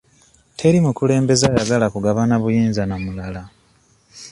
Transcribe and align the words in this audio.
Teri 0.57 0.77
mukulembeze 0.85 1.43
ayagala 1.49 1.85
kugabana 1.93 2.35
buyinza 2.41 2.81
na 2.85 2.95
mulala. 3.03 3.41